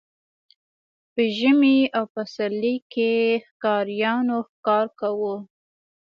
په 1.13 1.21
ژمي 1.37 1.77
او 1.97 2.03
پسرلي 2.13 2.75
کې 2.93 3.11
ښکاریانو 3.47 4.37
ښکار 4.49 4.85
کاوه. 4.99 5.35